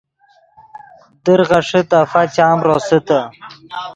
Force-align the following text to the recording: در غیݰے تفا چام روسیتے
در 1.23 1.41
غیݰے 1.49 1.81
تفا 1.89 2.21
چام 2.35 2.57
روسیتے 2.67 3.19